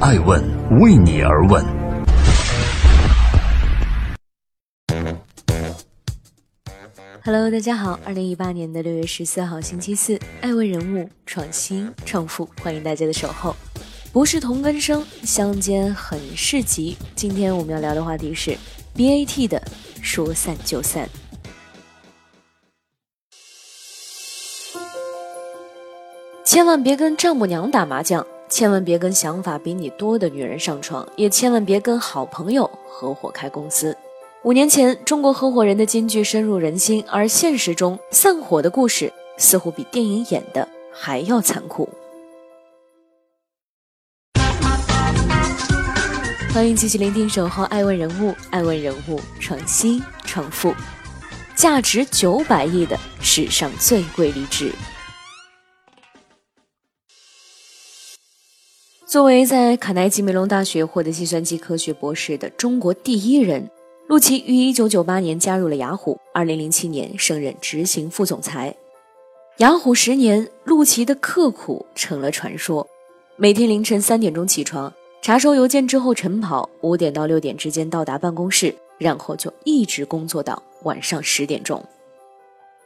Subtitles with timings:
[0.00, 0.40] 爱问
[0.78, 1.64] 为你而问。
[7.24, 13.56] Hello，大家好，二零一八年的六月十四号星期四，爱问人物创新创富，欢迎大家的守候。
[14.12, 16.96] 不是同根生，相煎很是急。
[17.16, 18.56] 今天我们要聊的话题是
[18.94, 19.60] BAT 的
[20.00, 21.08] 说散就散。
[26.44, 33.96] 千万别跟丈母娘打麻将，千万别跟想法比你多的女人上床，也千万别跟好朋友合伙开公司。
[34.42, 41.88] 五年前，中国合伙人的金句深入人心，而现实中散伙的故事似乎比电影演的还要残酷。
[46.54, 50.74] 欢迎继续聆听《守候爱问人物》，爱问人物创新创富，
[51.54, 54.72] 价值九百亿的史上最贵离职。
[59.08, 63.66] 作为在卡耐基梅隆大学获得计算机科学博士的中国第一人，
[64.06, 68.76] 陆琪于一九九八年加入了雅虎，二零零七年升任执行副总裁。
[69.60, 72.86] 雅虎十年，陆琪的刻苦成了传说。
[73.36, 81.82] 每天凌晨三点钟起床，查收邮件之后晨跑，五点到六点之间到达办公室，然后就一直工作到晚上十点钟。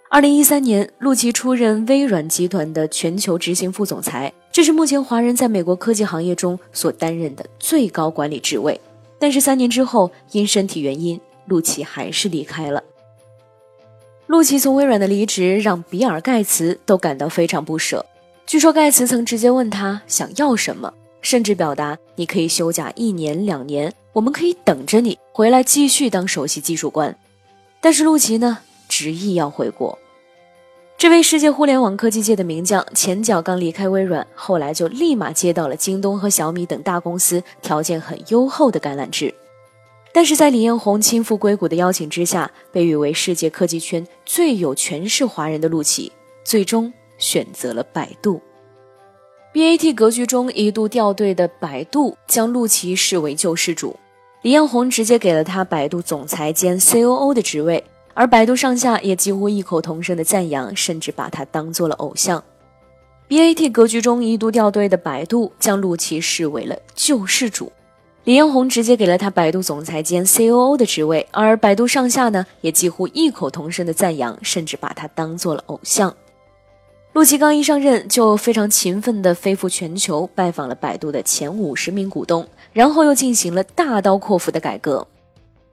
[0.08, 4.32] 二零一三年，陆琪出任微软集团的全球执行副总裁。
[4.52, 8.78] 这是目前华人在美国科技行业中所担任的最高管理职位，
[9.18, 12.84] 但是三年之后因身体原因，陆琪还是离开了。
[14.26, 18.04] 陆琪从微软的离职让比尔盖茨都感到非常不舍。
[18.46, 20.92] 据说盖茨曾直接问他想要什么，
[21.22, 27.16] 甚至表达你可以休假一年两年，我们可以等着你回来继续当首席技术官。
[27.80, 29.98] 但是陆琪呢，执意要回国。
[31.02, 39.34] 这位世界互联网科技界的名将，前脚刚离开微软，后来就立马接到了京东和小米等大公司条件很优厚的橄榄枝。
[40.12, 46.12] 但是在李彦宏亲赴硅谷的邀请之下，被誉为世界科技圈最有权势华人的陆琪，
[46.44, 48.40] 最终选择了百度。
[49.52, 53.96] BAT 格局中一度掉队的百度，将陆琪视为救世主，
[54.42, 57.82] 李彦宏直接给了他百度总裁兼 COO 的职位。
[58.14, 62.42] 而百度上下也几乎异口同声的赞扬，甚至把他当做了偶像。
[63.28, 67.72] BAT 格局中一度掉队的百度，将陆琪视为了救世主。
[68.24, 76.14] 李彦宏直接给了他百度总裁兼 COO 的职位，而百度上下呢，也几乎异口同声的赞扬，甚至把他当做了偶像。
[77.14, 85.06] 陆琪刚一上任，就非常勤奋地飞赴全球，拜访了百度的前五十名股东，然后又进行了大刀阔斧的改革。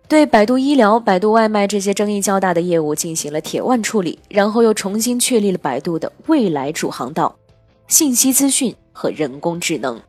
[0.10, 7.36] 对百度医疗、百度外卖这些争议较大的业务进行了铁腕处理，然后又重新确立了百度的未来主航道——
[7.88, 10.02] 信息资讯和人工智能，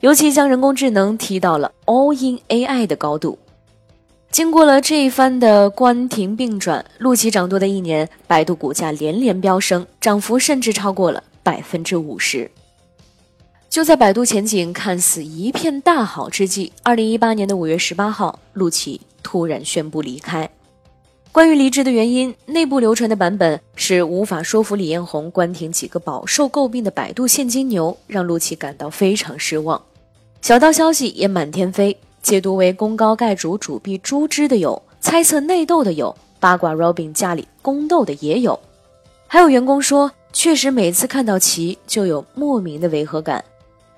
[0.00, 3.38] 尤其将人工智能提到了 All in AI 的高度。
[4.32, 12.50] 经过了这一番的关停并转，陆琪掌舵的一年，百度股价连连飙升，涨幅甚至超过了百分之五十。
[13.70, 19.00] 就在百度前景看似一片大好之际，二零一八年的五月十八号，陆琪。
[19.26, 20.48] 突然宣布离开。
[21.32, 29.82] 关于离职的原因，内部流传的版本是无法说服李彦宏关停几个饱受诟病的百度现金牛，让陆琪感到非常失望。
[30.40, 38.58] 小道消息也满天飞，解读为功高盖主、主必诛之的有，猜测内斗的有，八卦 Robin 家里宫斗的也有，
[39.26, 43.44] 还有员工说，确实每次看到其就有莫名的违和感，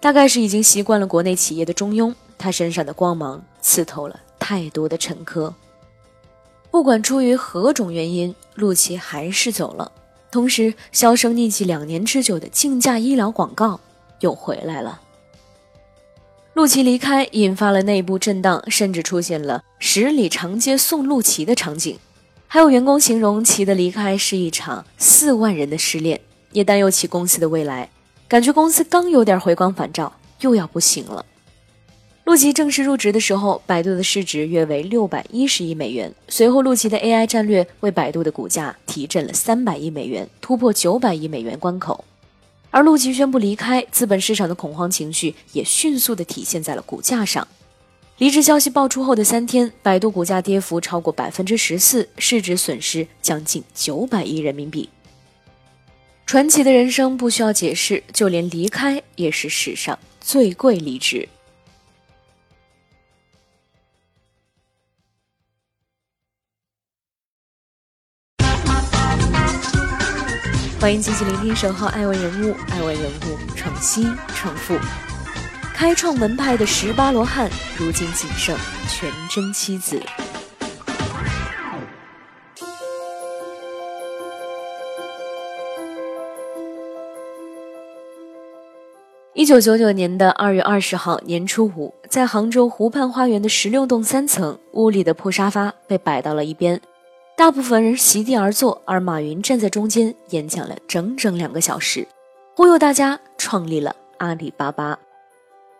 [0.00, 4.18] 大概是已经习惯了国内企业的中庸，他身上的光芒刺透了。
[4.38, 5.52] 太多的沉疴。
[6.70, 9.90] 不管出于何种原因，陆琪还是走了。
[10.30, 13.80] 同时，销声匿迹两年之久的竞价医疗广告
[14.20, 15.00] 又回来了。
[16.52, 21.98] 陆琪离开，引发了内部震荡，甚至出现了十里长街送陆琪的场景。
[22.46, 26.20] 还有员工形容其的离开是一场四万人的失恋，
[26.52, 27.90] 也担忧其公司的未来，
[28.26, 31.24] 感觉公司刚有点回光返照，又要不行了。
[32.28, 36.14] 陆琪正式入职的时候，百度的市值约为六百一十亿美元。
[36.28, 42.04] 随后，陆琪的 AI 战略为百度的股价提振了三百亿美元，突破九百亿美元关口。
[42.70, 47.48] 而陆琪宣布离开，资本市场的恐慌情绪也迅速的体现在了股价上。
[48.18, 54.86] 离职消息爆出后的三天，百度股价跌幅超过百分之十四，市值损失将近九百亿人民币。
[56.26, 61.26] 传奇的人生不需要解释，就连离开也是史上最贵离职。
[70.80, 74.78] 欢迎继续聆听《守候爱问人物》，爱问人物创新创富。
[75.74, 78.56] 开创门派的十八罗汉，如今仅剩
[78.88, 80.00] 全真七子。
[89.34, 96.80] 一九九九年的二月二十号年初五，在杭州湖畔花园的十六栋三层，屋里的破沙发被摆到了一边，
[97.38, 102.04] 大部分人席地而坐，而马云站在中间演讲了整整两个小时，
[102.56, 104.98] 忽悠大家创立了阿里巴巴。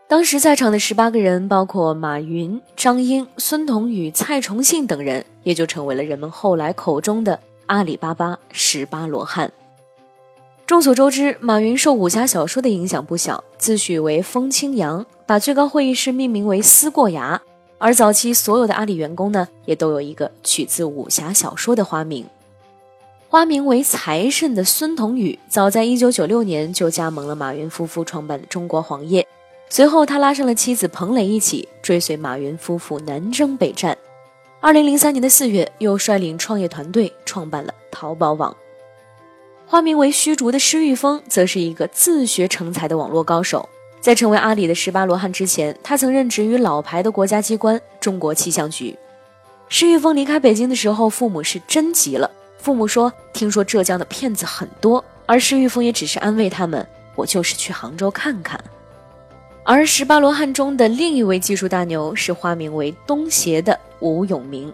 [0.07, 9.51] 当时在场的十八个人，包括马云、张英、孙彤宇、蔡崇信等人，也就成为了人们后来口中的阿里巴巴十八罗汉。
[10.65, 17.43] 众所周知，马云受武侠小说的影响不小，自诩为风清扬，把最高会议室命名为思过崖。
[17.79, 22.27] 而早期所有的阿里员工呢，也都有一个取自武侠小说的花名。
[23.29, 29.27] 花名为财神的孙彤宇，早在1996年就加盟了马云夫妇创办的中国黄页。
[29.69, 33.97] 随后，他拉上了妻子彭磊一起追随马云夫妇南征北战。
[34.63, 38.57] 2003年的4月，又率领创业团队创办了淘宝网。
[39.67, 43.69] 花名为虚竹的施玉峰，则是一个自学成才的网络高手。
[44.01, 48.97] 在成为阿里的十八罗汉之前，他曾任职于老牌的国家机关中国气象局。
[49.69, 52.31] 施玉峰离开北京的时候，父母是真急了。
[52.59, 58.59] 父母说：“听说浙江的骗子很多。”而施玉峰也只是安慰他们：“我就是去杭州看看。”
[59.63, 64.73] 而十八罗汉中的另一位技术大牛是化名为东协的吴永明。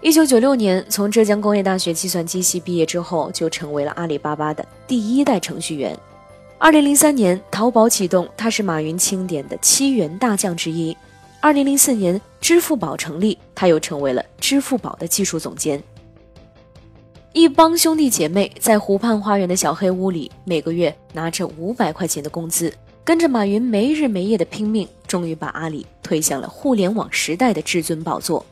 [0.00, 5.94] 一九九六年，从浙江工业大学计算机系毕业之后，就成为了阿里巴巴的第一代程序员。
[6.58, 10.96] 二零零三年，淘宝启动，他是马云钦点的七员大将之一。
[11.40, 15.82] 二零零四年，支付宝成立，他又成为了支付宝的技术总监。
[17.32, 22.72] 一帮兄弟姐妹在湖畔花园的小黑屋里，每个月拿着五百块钱的工资，
[23.04, 28.44] 跟着马云没日没夜的拼命，终于把阿里推向了互联网时代的至尊宝座。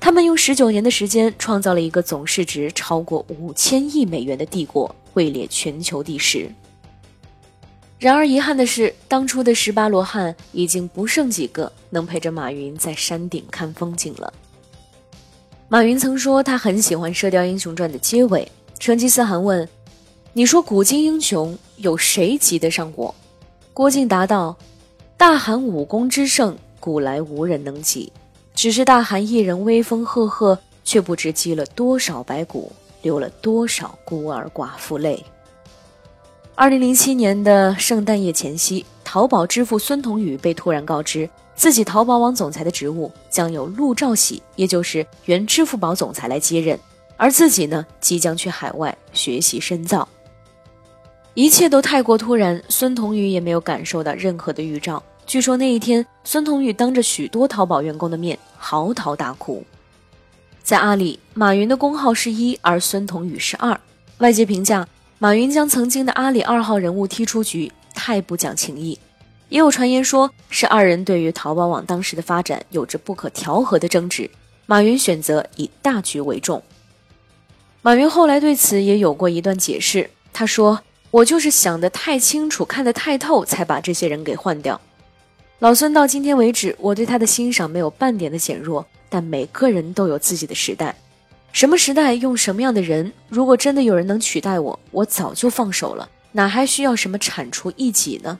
[0.00, 6.50] 他们用十九年的时间，创造了一个总市值超过五千亿美元的帝国，位列全球第十。
[7.98, 14.32] 然而遗憾的是，当初的十八罗汉已经不剩几个能陪着马云在山顶看风景了。
[15.68, 19.68] 马云曾说，他很喜欢《射雕英雄传》的结尾，成吉思汗问
[20.32, 23.12] ：“你说古今英雄有谁及得上我？”
[23.74, 24.56] 郭靖答道
[25.18, 28.12] ：“大汗武功之盛，古来无人能及。”
[28.54, 32.72] 只是大汗一人威风赫赫，却不知积了多少白骨，
[33.02, 35.24] 流了多少孤儿寡妇泪。
[36.58, 46.76] 二零零七年的圣诞夜前夕，淘宝之父孙彤宇被突然告知，自己淘宝网总裁的职务将由陆兆禧，也就是原支付宝总裁来接任，
[47.16, 50.08] 而自己呢，即将去海外学习深造。
[51.34, 55.00] 一切都太过突然，孙彤宇也没有感受到任何的预兆。
[55.28, 59.62] 据说那一天，孙彤宇当着许多淘宝员工的面嚎啕大哭。
[60.64, 63.80] 在阿里，马云的工号是一，而孙彤宇是二。
[64.18, 64.84] 外界评价，
[65.20, 68.96] 马云将曾经的阿里二号人物踢出局，太不讲情义。
[69.48, 74.30] 也有传言说是二人对于淘宝网当时的发展有着不可调和的争执，
[74.66, 76.62] 马云选择以大局为重。
[77.82, 80.80] 马云后来对此也有过一段解释，他说
[81.10, 84.80] ：“我就是想得太清楚，看得太透，才把这些人给换掉。”
[85.58, 88.86] 老孙到今天为止，我对他的欣赏没有半点的减弱。
[89.08, 90.94] 但每个人都有自己的时代，
[91.52, 93.12] 什么时代用什么样的人？
[93.28, 98.38] 如果真的有人能取代我，我早就放手了，哪还需要什么铲除异己呢？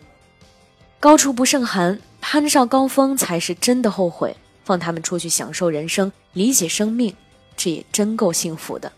[1.00, 4.36] 高处不胜寒，攀上高峰才是真的后悔。
[4.64, 7.14] 放他们出去享受人生，理解生命，
[7.56, 8.92] 这也真够幸福的。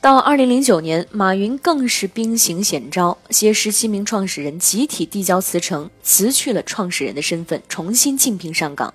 [0.00, 8.92] 到二零零九年，马云更是兵行险招，携十七名创始人集体递交辞呈，辞去了创始人的身份，重新竞聘上岗。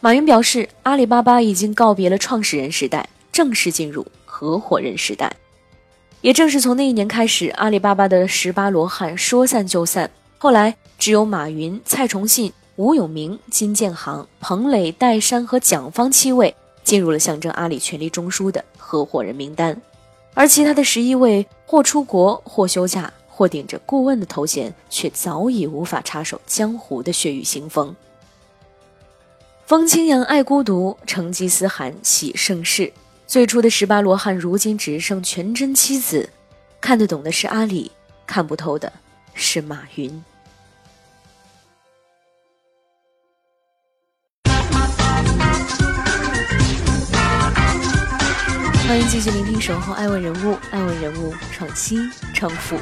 [0.00, 5.34] 马云表示，阿里巴巴已经告别了创始人时代，正式进入合伙人时代。
[6.20, 10.08] 也正是从那一年开始，阿里巴巴的十八罗汉说散就散，
[10.38, 19.80] 后来只有马云、蔡崇信、吴永明、金建行、彭磊、戴珊和蒋方七位进入了象征阿里权力中枢的合伙人名单。
[20.34, 27.94] 而其他的十一位，或出国，或休假，或顶着顾问的头衔，却早已无法插手江湖的血雨腥风。
[29.66, 32.92] 风清扬爱孤独，成吉思汗喜盛世。
[33.32, 36.28] 最初的十八罗汉，如今只剩全真七子。
[36.82, 37.90] 看得懂的是阿里，
[38.26, 38.92] 看不透的
[39.32, 40.22] 是马云。
[48.86, 52.78] 欢迎继续聆听《守候爱问人物》，爱问人物创新创富。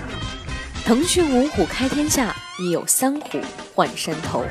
[0.85, 3.39] 腾讯五虎开天下，已有三虎
[3.73, 4.45] 换山头。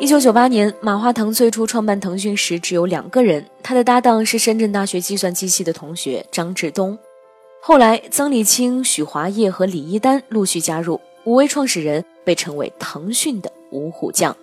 [0.00, 6.96] 一九九八年，马化腾最初创办腾讯时只有两个人，他的搭档是深圳大学计算机系的同学张志东。
[7.60, 14.34] 后来，曾理清、许华业和李一丹陆续加入，五位创始人被称为腾讯的五虎将。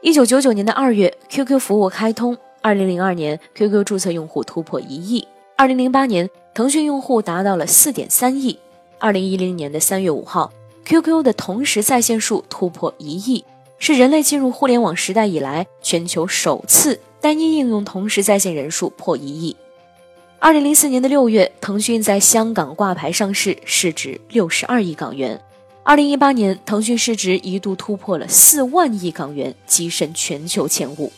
[0.00, 5.24] 一九九九年的二月，QQ 服务开通，二零零二年，QQ 注册用户突破一亿，
[5.56, 8.58] 二零零八年，腾讯用户达到了四点三亿，
[8.98, 10.52] 二零一零年的三月五号
[10.86, 13.44] ，QQ 的同时在线数突破一亿。
[13.80, 19.56] 是人类进入互联网时代以来，全球首次单一应用同时在线人数破一亿。
[20.38, 25.40] 二零零四年的六月，腾讯在香港挂牌上市，市值六十二亿港元。
[25.82, 31.10] 二零一八年，腾讯市值一度突破了四万亿港元，跻身全球前五。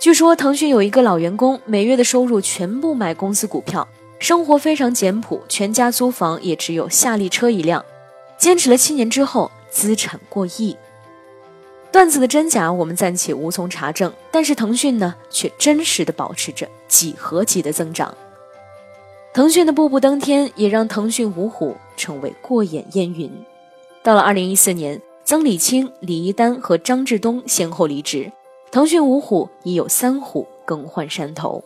[0.00, 3.86] 据说，腾讯有一个老员工，每月的收入全部买公司股票，
[4.18, 7.84] 生活非常简朴，全家租房也只有夏利车一辆。
[8.36, 10.76] 坚持了七年之后，资产过亿。
[11.90, 18.14] 段子的真假我们暂且无从查证，但是腾讯呢，却真实的保持着几何级的增长。
[19.32, 23.30] 腾讯的步步登天，也让腾讯五虎成为过眼烟云。
[24.02, 28.30] 到了二零一四年，曾李青、李一丹和张志东先后离职，
[28.70, 31.62] 腾讯五虎已有三虎更换山头。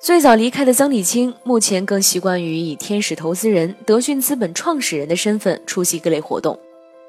[0.00, 6.58] 最早离开的曾李青，目前更习惯于以天使投资人、德讯资本创始人的身份出席各类活动。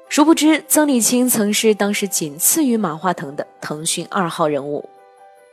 [0.08, 4.88] 殊不知，曾理清曾是当时仅次于马化腾的腾讯二号人物。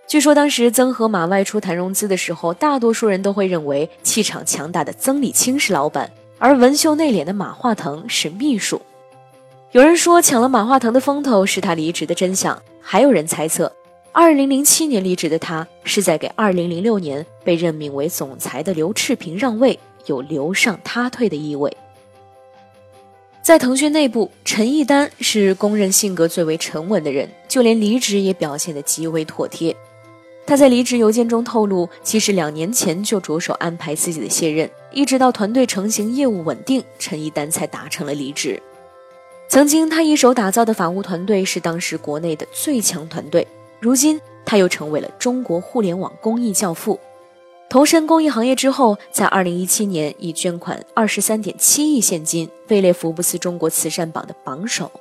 [0.08, 8.80] 据说当时曾和马外出谈融资的时候，大多数人都会认为气场强大的曾理清是老板，而文秀内敛的马化腾是秘书。
[9.72, 13.72] 有人说抢了马化腾的风头是他离职的真相，还有人猜测
[14.14, 21.76] ，2007年离职的他是在给2006年被任命为总裁的刘炽平让位，有留上他退的意味。
[23.42, 29.76] 在腾讯内部，陈一丹是公认性格最为沉稳的人，就连离职也表现得极为妥帖。
[30.46, 38.62] 他在离职邮件中透露，其实两年前就着手安排自己的卸任，一直到团队成型、业务稳定，陈一丹才达成了离职。
[39.48, 43.46] 曾经他一手打造的法务团队是当时国内的最强团队，
[43.80, 47.00] 如今他又成为了中国互联网公益教父。
[47.72, 54.92] 投身公益行业之后，在二零一七年已捐款二十三点七亿现金，位列福布斯中国慈善榜的榜首。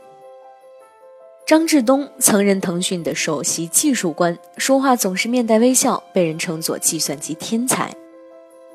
[1.45, 7.93] 张志东曾任腾讯的首席技术官，说话总是面带微笑，被人称作计算机天才。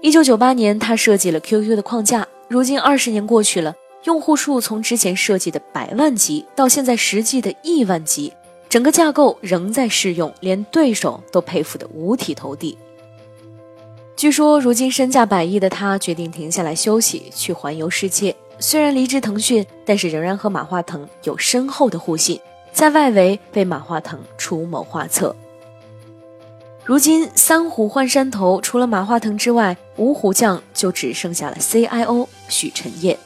[0.02, 3.74] 一九九八年，他设计了 QQ 的框架，如今二十年过去了，
[4.04, 8.34] 用户数从之前设计的百万级到现在实际的亿万级，
[8.68, 12.78] 整个架构仍在试用，连对手都佩服得五体投地。
[14.16, 18.34] 据说，如今身价百亿的他决定停下来休息，去环游世界。
[18.60, 22.40] 虽然离职腾讯，但是仍然和马化腾有深厚的互信，
[22.72, 25.36] 在外围被马化腾出谋划策。
[26.86, 33.18] 如今三虎换山头，除了马化腾之外，五虎将就只剩下了 CIO 许晨烨。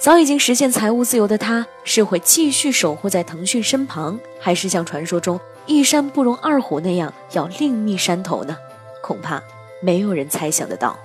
[0.00, 8.56] 早已经实现财务自由的他，是会继续守护在腾讯身旁，还是像传说中一山不容二虎那样要另觅山头呢？
[9.00, 9.40] 恐怕。
[9.80, 10.98] 没有人猜想得到。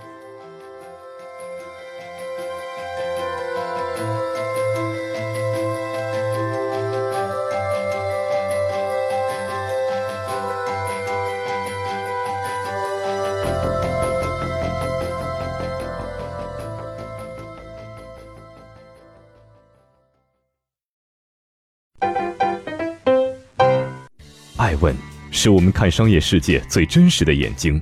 [24.58, 24.96] 爱问
[25.32, 27.82] 是我们看商业世界最真实的眼睛。